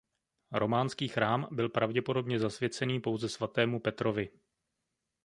[0.51, 4.29] Románský chrám byl pravděpodobně zasvěcený pouze svatému Petrovi.